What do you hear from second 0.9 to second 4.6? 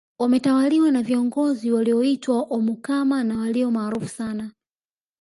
na viongozi walioitwa omukama na walio maarufu sana